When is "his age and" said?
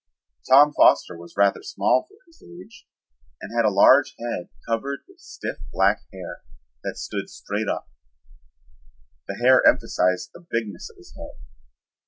2.25-3.55